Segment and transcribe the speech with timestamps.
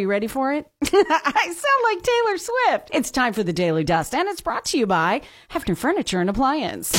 [0.00, 0.66] You ready for it?
[0.82, 2.90] I sound like Taylor Swift.
[2.94, 6.30] It's time for the Daily Dust, and it's brought to you by Hefner Furniture and
[6.30, 6.92] Appliance.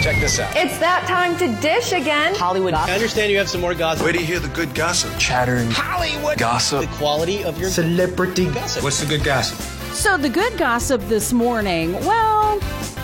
[0.00, 0.54] Check this out.
[0.56, 2.36] It's that time to dish again.
[2.36, 2.72] Hollywood.
[2.74, 4.04] I understand you have some more gossip.
[4.04, 5.10] Where do you hear the good gossip?
[5.18, 5.68] Chattering.
[5.72, 6.38] Hollywood.
[6.38, 6.82] Gossip.
[6.82, 8.46] The quality of your Celebrity.
[8.46, 8.84] gossip.
[8.84, 9.58] What's the good gossip?
[9.92, 12.60] So, the good gossip this morning well,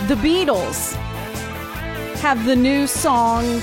[0.06, 0.94] the Beatles
[2.20, 3.60] have the new song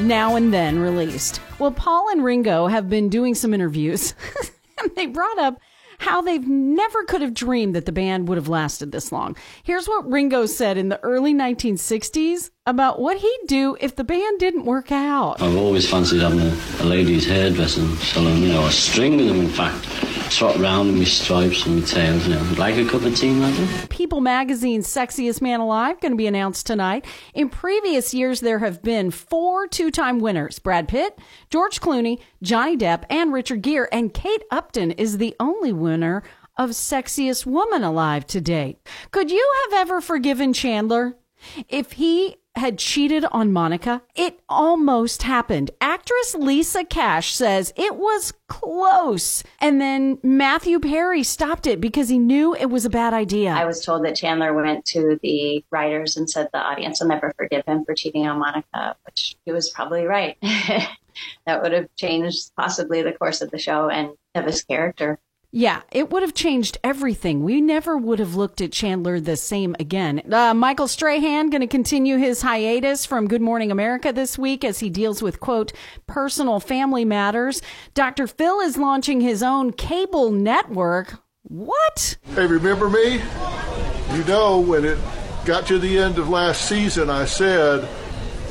[0.00, 1.40] Now and Then released.
[1.58, 4.50] Well, Paul and Ringo have been doing some interviews, and
[4.96, 5.58] they brought up
[5.98, 9.36] how they've never could have dreamed that the band would have lasted this long.
[9.62, 14.40] Here's what Ringo said in the early 1960s about what he'd do if the band
[14.40, 15.40] didn't work out.
[15.40, 19.40] I've always fancied having a, a lady's hairdressing salon, you know, a string of them,
[19.40, 19.86] in fact.
[20.34, 22.54] Trot round in my stripes and my tails, you know.
[22.58, 23.38] Like a cup of tea?
[23.90, 27.04] People Magazine's Sexiest Man Alive going to be announced tonight.
[27.34, 31.18] In previous years, there have been four two-time winners: Brad Pitt,
[31.50, 33.88] George Clooney, Johnny Depp, and Richard Gere.
[33.92, 36.22] And Kate Upton is the only winner
[36.56, 38.78] of Sexiest Woman Alive to date.
[39.10, 41.16] Could you have ever forgiven Chandler
[41.68, 44.02] if he had cheated on Monica?
[44.14, 45.70] It almost happened.
[45.80, 49.42] Actress Lisa Cash says it was close.
[49.60, 53.52] And then Matthew Perry stopped it because he knew it was a bad idea.
[53.52, 57.32] I was told that Chandler went to the writers and said the audience will never
[57.36, 60.36] forgive him for cheating on Monica, which he was probably right.
[61.46, 65.18] that would have changed possibly the course of the show and of his character.
[65.54, 67.42] Yeah, it would have changed everything.
[67.42, 70.22] We never would have looked at Chandler the same again.
[70.32, 74.78] Uh, Michael Strahan going to continue his hiatus from Good Morning America this week as
[74.78, 75.74] he deals with, quote,
[76.06, 77.60] personal family matters.
[77.92, 78.26] Dr.
[78.26, 81.16] Phil is launching his own cable network.
[81.42, 82.16] What?
[82.34, 83.20] Hey, remember me?
[84.16, 84.96] You know, when it
[85.44, 87.86] got to the end of last season, I said,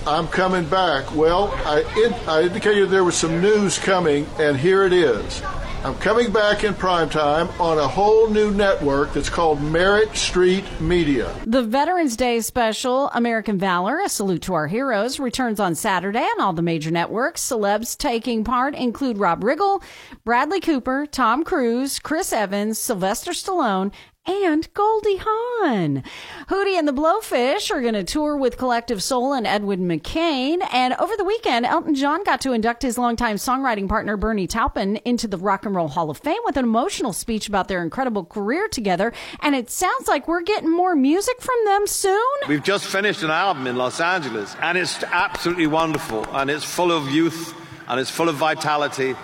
[0.06, 1.16] I'm coming back.
[1.16, 5.42] Well, I, in, I indicated there was some news coming, and here it is.
[5.84, 10.64] I'm coming back in prime time on a whole new network that's called Merritt Street
[10.80, 11.34] Media.
[11.48, 16.40] The Veterans Day special, American Valor, a salute to our heroes, returns on Saturday on
[16.40, 17.42] all the major networks.
[17.42, 19.82] Celebs taking part include Rob Riggle,
[20.24, 23.92] Bradley Cooper, Tom Cruise, Chris Evans, Sylvester Stallone,
[24.26, 26.04] and Goldie Hawn.
[26.48, 30.60] Hootie and the Blowfish are going to tour with Collective Soul and Edwin McCain.
[30.72, 34.98] And over the weekend, Elton John got to induct his longtime songwriting partner Bernie Taupin
[34.98, 38.26] into the Rock and Roll Hall of Fame with an emotional speech about their incredible
[38.26, 39.12] career together.
[39.40, 42.22] And it sounds like we're getting more music from them soon.
[42.48, 46.92] We've just finished an album in Los Angeles, and it's absolutely wonderful, and it's full
[46.92, 47.56] of youth,
[47.88, 49.16] and it's full of vitality,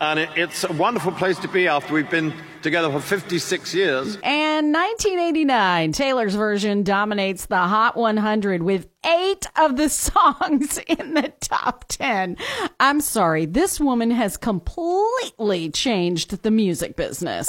[0.00, 2.32] and it, it's a wonderful place to be after we've been
[2.68, 4.18] together for 56 years.
[4.22, 11.32] And 1989, Taylor's version dominates the Hot 100 with eight of the songs in the
[11.40, 12.36] top 10.
[12.78, 17.48] I'm sorry, this woman has completely changed the music business.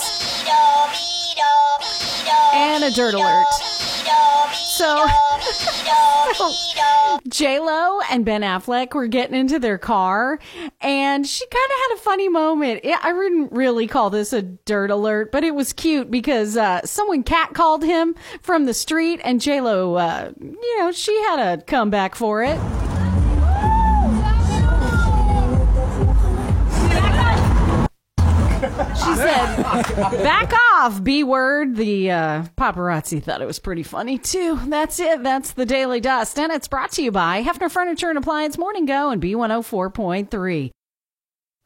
[2.53, 3.68] And a dirt alert.
[4.79, 4.95] So,
[7.27, 10.39] J Lo and Ben Affleck were getting into their car,
[10.79, 12.85] and she kind of had a funny moment.
[13.03, 17.25] I wouldn't really call this a dirt alert, but it was cute because uh, someone
[17.25, 22.15] catcalled him from the street, and J Lo, uh, you know, she had a comeback
[22.15, 22.57] for it.
[29.83, 31.75] Back off, B word.
[31.75, 34.59] The uh, paparazzi thought it was pretty funny, too.
[34.67, 35.23] That's it.
[35.23, 36.37] That's the Daily Dust.
[36.37, 40.71] And it's brought to you by Hefner Furniture and Appliance Morning Go and B104.3.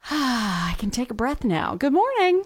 [0.12, 1.76] I can take a breath now.
[1.76, 2.44] Good morning.